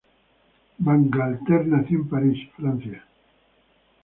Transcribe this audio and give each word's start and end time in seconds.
Bangalter 0.79 1.67
nació 1.67 1.99
en 1.99 2.09
París, 2.09 2.49
Francia. 2.57 3.03